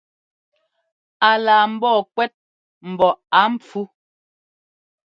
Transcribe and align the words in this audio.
A 1.27 1.29
laa 1.45 1.65
mbɔɔ 1.73 1.99
kuɛ́t 2.13 2.33
mbɔ 2.91 3.09
á 3.37 3.41
npfú. 3.53 3.81